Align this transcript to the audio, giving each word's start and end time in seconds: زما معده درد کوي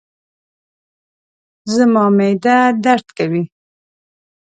زما 1.75 2.03
معده 2.17 2.57
درد 2.83 3.05
کوي 3.17 3.41